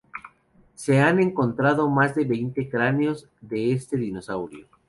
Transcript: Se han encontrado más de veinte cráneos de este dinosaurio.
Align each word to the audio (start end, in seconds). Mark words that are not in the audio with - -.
Se 0.73 0.99
han 0.99 1.19
encontrado 1.19 1.87
más 1.87 2.15
de 2.15 2.25
veinte 2.25 2.67
cráneos 2.67 3.29
de 3.39 3.71
este 3.73 3.97
dinosaurio. 3.97 4.67